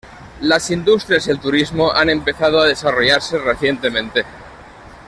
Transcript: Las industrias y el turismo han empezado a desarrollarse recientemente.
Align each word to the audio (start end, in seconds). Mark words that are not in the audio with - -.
Las 0.39 0.71
industrias 0.71 1.27
y 1.27 1.29
el 1.29 1.39
turismo 1.39 1.91
han 1.93 2.09
empezado 2.09 2.59
a 2.59 2.65
desarrollarse 2.65 3.37
recientemente. 3.37 4.23